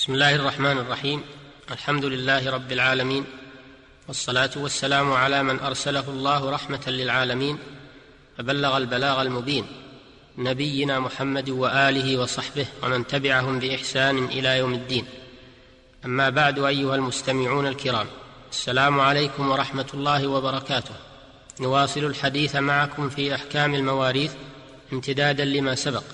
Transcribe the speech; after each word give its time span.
بسم 0.00 0.14
الله 0.14 0.34
الرحمن 0.34 0.78
الرحيم. 0.78 1.22
الحمد 1.70 2.04
لله 2.04 2.50
رب 2.50 2.72
العالمين. 2.72 3.24
والصلاة 4.08 4.50
والسلام 4.56 5.12
على 5.12 5.42
من 5.42 5.60
أرسله 5.60 6.04
الله 6.08 6.50
رحمة 6.50 6.80
للعالمين. 6.86 7.58
فبلغ 8.38 8.76
البلاغ 8.76 9.22
المبين. 9.22 9.66
نبينا 10.38 11.00
محمد 11.00 11.50
وآله 11.50 12.18
وصحبه 12.18 12.66
ومن 12.82 13.06
تبعهم 13.06 13.58
بإحسان 13.58 14.24
إلى 14.24 14.58
يوم 14.58 14.74
الدين. 14.74 15.04
أما 16.04 16.28
بعد 16.28 16.58
أيها 16.58 16.94
المستمعون 16.94 17.66
الكرام 17.66 18.06
السلام 18.50 19.00
عليكم 19.00 19.50
ورحمة 19.50 19.86
الله 19.94 20.26
وبركاته. 20.26 20.94
نواصل 21.60 22.04
الحديث 22.04 22.56
معكم 22.56 23.08
في 23.08 23.34
أحكام 23.34 23.74
المواريث 23.74 24.32
امتدادا 24.92 25.44
لما 25.44 25.74
سبق. 25.74 26.04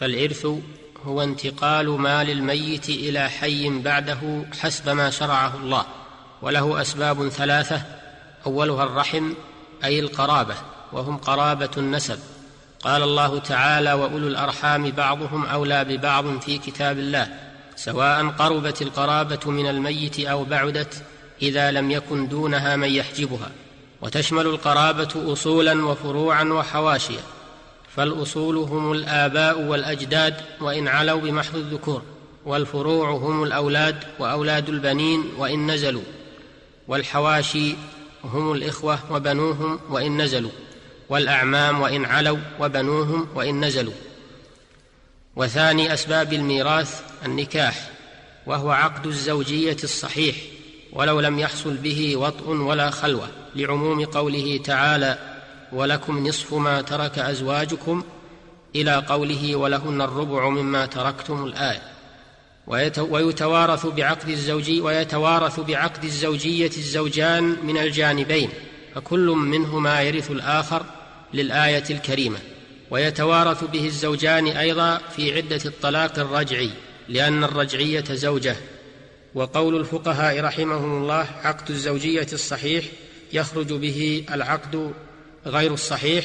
فالإرث 0.00 0.46
هو 1.04 1.22
انتقال 1.22 1.90
مال 1.90 2.30
الميت 2.30 2.88
إلى 2.88 3.28
حي 3.28 3.68
بعده 3.68 4.44
حسب 4.60 4.88
ما 4.88 5.10
شرعه 5.10 5.56
الله 5.56 5.84
وله 6.42 6.80
أسباب 6.80 7.28
ثلاثة. 7.28 7.82
أولها 8.46 8.84
الرحم 8.84 9.32
أي 9.84 10.00
القرابة 10.00 10.54
وهم 10.92 11.16
قرابة 11.16 11.70
النسب. 11.76 12.18
قال 12.80 13.02
الله 13.02 13.38
تعالى 13.38 13.92
وأولو 13.92 14.26
الأرحام 14.28 14.90
بعضهم 14.90 15.46
أولى 15.46 15.84
ببعض 15.84 16.40
في 16.40 16.58
كتاب 16.58 16.98
الله 16.98 17.28
سواء 17.76 18.28
قربت 18.28 18.82
القرابة 18.82 19.50
من 19.50 19.68
الميت 19.68 20.20
أو 20.20 20.44
بعدت 20.44 21.02
إذا 21.42 21.70
لم 21.70 21.90
يكن 21.90 22.28
دونها 22.28 22.76
من 22.76 22.88
يحجبها. 22.88 23.50
وتشمل 24.02 24.46
القرابة 24.46 25.32
اصولا 25.32 25.86
وفروعا 25.86 26.44
وحواشيا. 26.44 27.20
فالأصول 27.96 28.56
هم 28.56 28.92
الآباء 28.92 29.60
والأجداد 29.60 30.34
وإن 30.60 30.88
علوا 30.88 31.20
بمحض 31.20 31.56
الذكور 31.56 32.02
والفروع 32.44 33.10
هم 33.10 33.42
الأولاد 33.42 34.04
وأولاد 34.18 34.68
البنين 34.68 35.24
وإن 35.38 35.70
نزلوا. 35.70 36.02
والحواشي 36.88 37.74
هم 38.24 38.52
الإخوة 38.52 39.12
وبنوهم 39.12 39.80
وإن 39.90 40.22
نزلوا. 40.22 40.50
والأعمام 41.08 41.80
وإن 41.80 42.04
علوا 42.04 42.38
وبنوهم 42.60 43.28
وإن 43.34 43.64
نزلوا. 43.64 43.94
وثاني 45.36 45.94
أسباب 45.94 46.32
الميراث 46.32 47.02
النكاح 47.24 47.90
وهو 48.46 48.70
عقد 48.70 49.06
الزوجية 49.06 49.76
الصحيح 49.84 50.36
ولو 50.92 51.20
لم 51.20 51.38
يحصل 51.38 51.76
به 51.76 52.16
وطء 52.16 52.48
ولا 52.48 52.90
خلوة 52.90 53.28
لعموم 53.56 54.04
قوله 54.04 54.60
تعالى 54.64 55.29
ولكم 55.72 56.26
نصف 56.28 56.54
ما 56.54 56.80
ترك 56.82 57.18
أزواجكم 57.18 58.02
إلى 58.76 59.04
قوله 59.08 59.56
ولهن 59.56 60.00
الربع 60.00 60.48
مما 60.48 60.86
تركتم 60.86 61.44
الآية. 61.44 61.82
ويتوارث 63.10 63.86
بعقد 63.86 64.28
الزوجي 64.28 64.80
ويتوارث 64.80 65.60
بعقد 65.60 66.04
الزوجية 66.04 66.70
الزوجان 66.76 67.56
من 67.64 67.78
الجانبين 67.78 68.50
فكل 68.94 69.26
منهما 69.26 70.02
يرث 70.02 70.30
الآخر 70.30 70.82
للآية 71.34 71.84
الكريمة. 71.90 72.38
ويتوارث 72.90 73.64
به 73.64 73.86
الزوجان 73.86 74.46
أيضا 74.46 74.98
في 75.16 75.36
عدة 75.36 75.60
الطلاق 75.66 76.18
الرجعي 76.18 76.70
لأن 77.08 77.44
الرجعية 77.44 78.04
زوجة. 78.10 78.56
وقول 79.34 79.76
الفقهاء 79.76 80.40
رحمهم 80.40 81.02
الله 81.02 81.26
عقد 81.42 81.70
الزوجية 81.70 82.26
الصحيح 82.32 82.84
يخرج 83.32 83.72
به 83.72 84.24
العقد 84.30 84.92
غير 85.46 85.74
الصحيح 85.74 86.24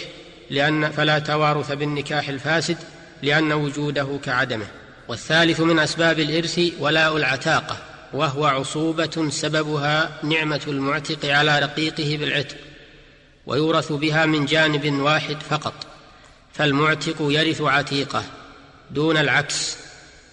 لأن 0.49 0.91
فلا 0.91 1.19
توارث 1.19 1.71
بالنكاح 1.71 2.29
الفاسد 2.29 2.77
لأن 3.21 3.53
وجوده 3.53 4.19
كعدمه. 4.23 4.67
والثالث 5.07 5.59
من 5.59 5.79
أسباب 5.79 6.19
الإرث 6.19 6.59
ولاء 6.79 7.17
العتاقة 7.17 7.77
وهو 8.13 8.45
عصوبة 8.45 9.29
سببها 9.29 10.19
نعمة 10.23 10.61
المعتق 10.67 11.25
على 11.25 11.59
رقيقه 11.59 12.17
بالعتق 12.17 12.57
ويورث 13.45 13.91
بها 13.91 14.25
من 14.25 14.45
جانب 14.45 14.93
واحد 14.93 15.37
فقط 15.49 15.73
فالمعتق 16.53 17.15
يرث 17.19 17.61
عتيقه 17.61 18.23
دون 18.91 19.17
العكس 19.17 19.77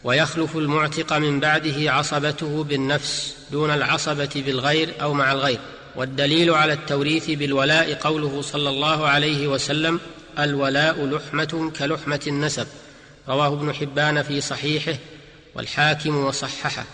ويخلف 0.04 0.56
المعتق 0.56 1.12
من 1.12 1.40
بعده 1.40 1.92
عصبته 1.92 2.64
بالنفس 2.64 3.36
دون 3.50 3.70
العصبة 3.70 4.30
بالغير 4.46 4.94
أو 5.02 5.14
مع 5.14 5.32
الغير. 5.32 5.60
والدليل 5.96 6.50
على 6.50 6.72
التوريث 6.72 7.30
بالولاء 7.30 7.94
قوله 7.94 8.42
صلى 8.42 8.70
الله 8.70 9.08
عليه 9.08 9.46
وسلم 9.46 10.00
الولاء 10.38 11.06
لحمة 11.06 11.72
كلحمة 11.78 12.20
النسب. 12.26 12.66
رواه 13.28 13.46
ابن 13.46 13.74
حبان 13.74 14.22
في 14.22 14.40
صحيحه 14.40 14.94
والحاكم 15.54 16.16
وصححه. 16.16 16.84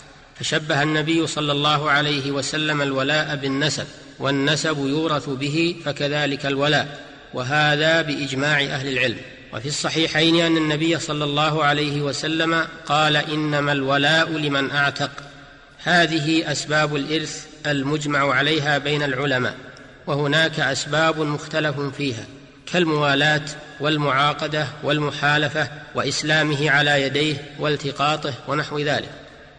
فشبه 0.40 0.82
النبي 0.82 1.26
صلى 1.26 1.52
الله 1.52 1.90
عليه 1.90 2.30
وسلم 2.30 2.82
الولاء 2.82 3.36
بالنسب 3.36 3.86
والنسب 4.18 4.86
يورث 4.86 5.28
به 5.28 5.76
فكذلك 5.84 6.46
الولاء. 6.46 7.00
وهذا 7.34 8.02
بإجماع 8.02 8.60
أهل 8.60 8.88
العلم. 8.88 9.18
وفي 9.52 9.68
الصحيحين 9.68 10.40
أن 10.40 10.56
النبي 10.56 10.98
صلى 10.98 11.24
الله 11.24 11.64
عليه 11.64 12.00
وسلم 12.00 12.66
قال 12.86 13.16
إنما 13.16 13.72
الولاء 13.72 14.30
لمن 14.30 14.70
أعتق. 14.70 15.10
هذه 15.78 16.52
أسباب 16.52 16.96
الإرث 16.96 17.47
المجمع 17.66 18.34
عليها 18.34 18.78
بين 18.78 19.02
العلماء 19.02 19.54
وهناك 20.06 20.60
أسباب 20.60 21.20
مختلف 21.20 21.80
فيها 21.80 22.26
كالموالاة 22.72 23.44
والمعاقدة 23.80 24.66
والمحالفة 24.82 25.68
وإسلامه 25.94 26.70
على 26.70 27.02
يديه 27.02 27.36
والتقاطه 27.58 28.34
ونحو 28.48 28.78
ذلك. 28.78 29.10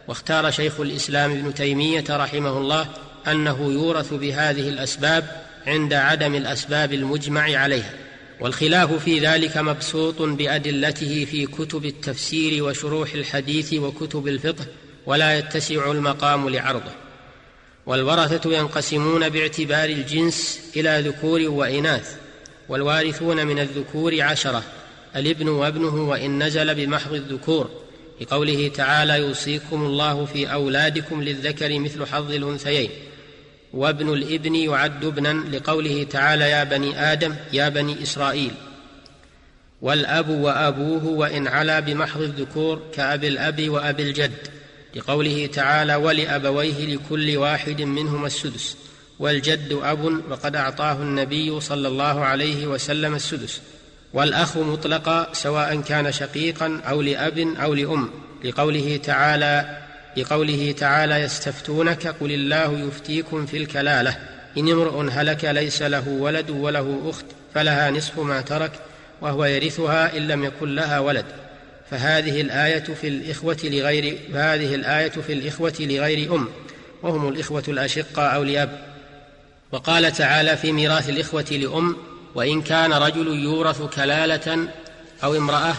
واختار 0.08 0.52
شيخ 0.52 0.80
الإسلام 0.80 1.32
ابن 1.32 1.54
تيمية 1.54 2.04
رحمه 2.10 2.58
الله 2.58 2.88
أنه 3.28 3.72
يورث 3.72 4.14
بهذه 4.14 4.70
الأسباب 4.70 5.44
عند 5.68 5.94
عدم 5.94 6.36
الأسباب 6.36 6.94
المجمع 6.94 7.42
عليها. 7.42 7.94
والخلاف 8.40 8.94
في 8.94 9.20
ذلك 9.20 9.58
مبسوط 9.58 10.22
بأدلته 10.22 11.28
في 11.32 11.46
كتب 11.46 11.86
التفسير 11.86 12.64
وشروح 12.64 13.14
الحديث 13.14 13.74
وكتب 13.74 14.28
الفقه 14.28 14.66
ولا 15.06 15.38
يتسع 15.38 15.92
المقام 15.92 16.50
لعرضه. 16.50 16.92
والورثة 17.90 18.58
ينقسمون 18.58 19.30
باعتبار 19.30 19.90
الجنس 19.90 20.60
إلى 20.76 21.04
ذكور 21.08 21.42
وإناث 21.42 22.16
والوارثون 22.70 23.48
من 23.48 23.60
الذكور 23.60 24.22
عشرة 24.22 24.64
الابن 25.16 25.48
وابنه 25.48 26.10
وإن 26.10 26.44
نزل 26.44 26.76
بمحض 26.76 27.14
الذكور. 27.14 27.70
لقوله 28.22 28.68
تعالى 28.68 29.18
يوصيكم 29.18 29.86
الله 29.86 30.26
في 30.26 30.54
أولادكم 30.54 31.24
للذكر 31.24 31.80
مثل 31.80 32.06
حظ 32.06 32.32
الأنثيين. 32.32 32.90
وابن 33.74 34.14
الابن 34.14 34.56
يعد 34.56 35.06
ابنا 35.06 35.58
لقوله 35.58 36.04
تعالى 36.04 36.50
يا 36.50 36.64
بني 36.64 37.12
آدم 37.12 37.36
يا 37.54 37.70
بني 37.70 38.04
إسرائيل. 38.04 38.52
والأب 39.82 40.30
وأبوه 40.30 41.06
وإن 41.06 41.48
علا 41.48 41.80
بمحض 41.80 42.22
الذكور 42.22 42.82
كابي 42.94 43.28
الأب 43.28 43.70
وابي 43.70 44.04
الجد. 44.04 44.59
لقوله 44.96 45.50
تعالى 45.54 45.96
ولأبويه 45.96 46.96
لكل 46.96 47.38
واحد 47.38 47.82
منهما 47.82 48.28
السدس 48.28 48.78
والجد 49.20 49.80
أب 49.84 50.22
وقد 50.30 50.56
أعطاه 50.56 50.94
النبي 50.94 51.60
صلى 51.60 51.88
الله 51.88 52.26
عليه 52.26 52.68
وسلم 52.68 53.16
السدس 53.16 53.62
والأخ 54.14 54.58
مطلقا 54.58 55.34
سواء 55.34 55.82
كان 55.82 56.12
شقيقا 56.12 56.82
أو 56.90 57.02
لأب 57.02 57.40
أو 57.40 57.74
لأم 57.74 58.10
لقوله 58.44 59.00
تعالى 59.04 59.78
لقوله 60.18 60.72
تعالى 60.72 61.16
يستفتونك 61.16 62.08
قل 62.08 62.32
الله 62.32 62.80
يفتيكم 62.80 63.46
في 63.46 63.58
الكلالة 63.58 64.18
إن 64.58 64.70
امرؤ 64.70 65.10
هلك 65.12 65.46
ليس 65.46 65.82
له 65.82 66.10
ولد 66.10 66.50
وله 66.50 67.02
أخت 67.06 67.26
فلها 67.54 67.92
نصف 67.92 68.20
ما 68.20 68.42
ترك 68.42 68.72
وهو 69.22 69.46
يرثها 69.46 70.18
إن 70.18 70.28
لم 70.28 70.44
يكن 70.44 70.76
لها 70.76 71.00
ولد. 71.00 71.26
فهذه 71.92 72.42
الآية 72.42 72.84
في 73.02 73.08
الإخوة 73.08 73.58
لغير 73.64 74.20
فهذه 74.34 74.76
الآية 74.76 75.10
في 75.10 75.34
الإخوة 75.34 75.74
لغير 75.80 76.36
أم 76.36 76.48
وهم 77.04 77.28
الإخوة 77.30 77.64
الأشقاء 77.68 78.36
أو 78.36 78.44
لأب 78.44 78.90
وقال 79.72 80.12
تعالى 80.12 80.58
في 80.58 80.72
ميراث 80.72 81.10
الإخوة 81.10 81.46
لأم 81.52 81.98
وإن 82.36 82.62
كان 82.62 82.94
رجل 82.94 83.44
يورث 83.44 83.82
كلالة 83.82 84.68
أو 85.24 85.36
امرأة 85.36 85.76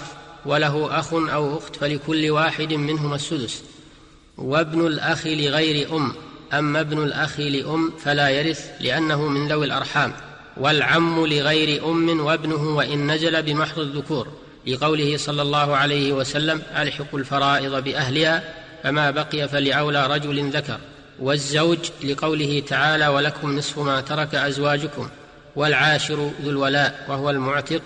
وله 0.47 0.99
أخ 0.99 1.15
أو 1.15 1.59
أخت 1.59 1.77
فلكل 1.77 2.31
واحد 2.31 2.73
منهما 2.73 3.15
السدس. 3.15 3.63
وابن 4.39 4.87
الأخ 4.87 5.27
لغير 5.27 5.97
أم 5.97 6.13
أما 6.53 6.81
ابن 6.81 7.03
الأخ 7.03 7.41
لأم 7.41 7.93
فلا 8.05 8.29
يرث 8.29 8.71
لأنه 8.81 9.29
من 9.29 9.49
ذوي 9.49 9.67
الأرحام. 9.67 10.13
والعم 10.57 11.27
لغير 11.27 11.91
أم 11.91 12.21
وابنه 12.21 12.77
وإن 12.77 13.11
نزل 13.11 13.43
بمحض 13.43 13.79
الذكور. 13.79 14.29
لقوله 14.71 15.17
صلى 15.17 15.43
الله 15.43 15.77
عليه 15.77 16.13
وسلم 16.13 16.63
الحقوا 16.77 17.19
الفرائض 17.19 17.85
بأهلها 17.85 18.43
فما 18.83 19.11
بقي 19.11 19.49
فلأولى 19.49 20.07
رجل 20.07 20.51
ذكر. 20.51 20.79
والزوج 21.19 21.79
لقوله 22.05 22.63
تعالى 22.69 23.09
ولكم 23.09 23.59
نصف 23.59 23.79
ما 23.79 24.01
ترك 24.01 24.35
أزواجكم 24.35 25.09
والعاشر 25.57 26.31
ذو 26.43 26.51
الولاء 26.51 27.07
وهو 27.09 27.31
المعتق 27.31 27.83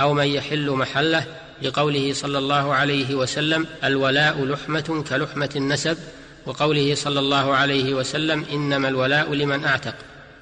أو 0.00 0.14
من 0.14 0.26
يحل 0.26 0.70
محله. 0.70 1.24
لقوله 1.62 2.12
صلى 2.12 2.38
الله 2.38 2.74
عليه 2.74 3.14
وسلم 3.14 3.66
الولاء 3.84 4.44
لحمة 4.44 5.04
كلحمة 5.10 5.50
النسب. 5.56 5.98
وقوله 6.46 6.94
صلى 6.94 7.20
الله 7.20 7.54
عليه 7.54 7.94
وسلم 7.94 8.44
إنما 8.52 8.88
الولاء 8.88 9.34
لمن 9.34 9.64
أعتق. 9.64 9.94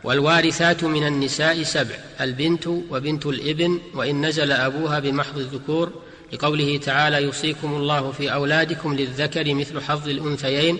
والوارثات 0.04 0.84
من 0.84 1.06
النساء 1.06 1.62
سبع 1.62 1.94
البنت 2.20 2.66
وبنت 2.66 3.26
الإبن 3.26 3.80
وإن 3.94 4.26
نزل 4.26 4.52
أبوها 4.52 4.98
بمحض 5.00 5.38
الذكور 5.38 5.92
لقوله 6.32 6.78
تعالى 6.78 7.22
يوصيكم 7.22 7.74
الله 7.74 8.12
في 8.12 8.32
أولادكم 8.32 8.94
للذكر 8.94 9.54
مثل 9.54 9.80
حظ 9.80 10.08
الأنثيين 10.08 10.78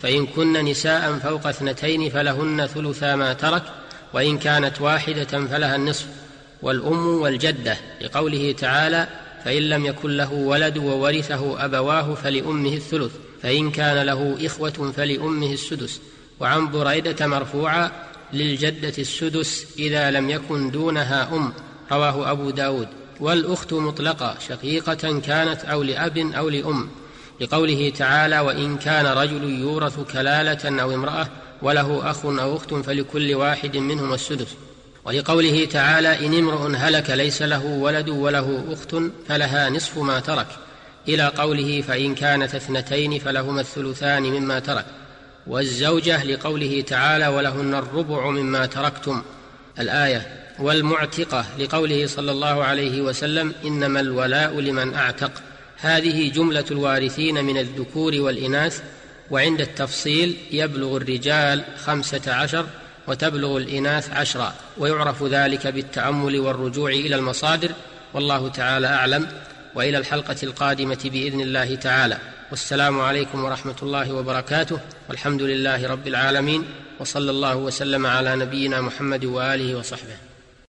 فإن 0.00 0.26
كن 0.26 0.64
نساء 0.64 1.18
فوق 1.18 1.46
اثنتين 1.46 2.10
فلهن 2.10 2.66
ثلثا 2.66 3.16
ما 3.16 3.32
ترك 3.32 3.62
وإن 4.12 4.38
كانت 4.38 4.80
واحدة 4.80 5.24
فلها 5.24 5.76
النصف. 5.76 6.06
والأم 6.62 7.06
والجدة 7.06 7.76
لقوله 8.00 8.52
تعالى 8.52 9.08
فإن 9.44 9.62
لم 9.62 9.86
يكن 9.86 10.16
له 10.16 10.32
ولد 10.32 10.78
وورثه 10.78 11.64
أبواه 11.64 12.14
فلأمه 12.14 12.74
الثلث 12.74 13.12
فإن 13.42 13.70
كان 13.70 14.06
له 14.06 14.46
إخوة 14.46 14.92
فلأمه 14.96 15.52
السدس. 15.52 16.00
وعن 16.40 16.70
بريدة 16.70 17.26
مرفوعا 17.26 17.90
للجدة 18.32 18.92
السدس 18.98 19.66
إذا 19.78 20.10
لم 20.10 20.30
يكن 20.30 20.70
دونها 20.70 21.36
أم 21.36 21.52
رواه 21.92 22.30
أبو 22.30 22.50
داود. 22.50 22.88
والأخت 23.20 23.72
مطلقة 23.72 24.36
شقيقة 24.48 25.20
كانت 25.20 25.64
أو 25.64 25.82
لأب 25.82 26.18
أو 26.18 26.48
لأم. 26.48 26.88
لقوله 27.40 27.92
تعالى 27.98 28.40
وإن 28.40 28.78
كان 28.78 29.06
رجل 29.06 29.60
يورث 29.60 30.00
كلالة 30.12 30.82
أو 30.82 30.94
امرأة 30.94 31.28
وله 31.62 32.10
أخ 32.10 32.26
أو 32.26 32.56
أخت 32.56 32.74
فلكل 32.74 33.34
واحد 33.34 33.76
منهما 33.76 34.14
السدس. 34.14 34.54
ولقوله 35.04 35.64
تعالى 35.64 36.26
إن 36.26 36.38
امرؤ 36.38 36.76
هلك 36.76 37.10
ليس 37.10 37.42
له 37.42 37.66
ولد 37.66 38.08
وله 38.08 38.64
أخت 38.72 38.96
فلها 39.28 39.70
نصف 39.70 39.98
ما 39.98 40.20
ترك. 40.20 40.46
إلى 41.08 41.32
قوله 41.36 41.80
فإن 41.88 42.14
كانت 42.14 42.54
اثنتين 42.54 43.18
فلهما 43.18 43.60
الثلثان 43.60 44.22
مما 44.22 44.58
ترك. 44.58 44.84
والزوجة 45.46 46.24
لقوله 46.24 46.80
تعالى 46.80 47.26
ولهن 47.26 47.74
الربع 47.74 48.30
مما 48.30 48.66
تركتم. 48.66 49.22
الآية 49.78 50.26
والمعتقة 50.58 51.44
لقوله 51.58 52.06
صلى 52.06 52.32
الله 52.32 52.64
عليه 52.64 53.00
وسلم 53.00 53.54
إنما 53.64 54.00
الولاء 54.00 54.60
لمن 54.60 54.94
أعتق. 54.94 55.32
هذه 55.76 56.30
جملة 56.30 56.64
الوارثين 56.70 57.44
من 57.44 57.58
الذكور 57.58 58.20
والإناث 58.20 58.82
وعند 59.30 59.60
التفصيل 59.60 60.36
يبلغ 60.50 60.96
الرجال 60.96 61.64
خمسة 61.84 62.34
عشر 62.34 62.66
وتبلغ 63.08 63.56
الإناث 63.56 64.10
عشرا 64.10 64.54
ويعرف 64.78 65.22
ذلك 65.22 65.66
بالتأمل 65.66 66.38
والرجوع 66.40 66.90
إلى 66.90 67.16
المصادر. 67.16 67.70
والله 68.14 68.48
تعالى 68.48 68.86
أعلم. 68.86 69.26
وإلى 69.74 69.98
الحلقة 69.98 70.36
القادمة 70.42 70.98
بإذن 71.04 71.40
الله 71.40 71.74
تعالى. 71.74 72.18
والسلام 72.52 73.00
عليكم 73.00 73.44
ورحمة 73.44 73.74
الله 73.82 74.12
وبركاته. 74.12 74.78
والحمد 75.08 75.42
لله 75.42 75.86
رب 75.88 76.06
العالمين 76.06 76.64
وصلى 77.00 77.30
الله 77.30 77.56
وسلم 77.56 78.06
على 78.06 78.36
نبينا 78.36 78.80
محمد 78.80 79.24
وآله 79.24 79.76
وصحبه. 79.78 80.31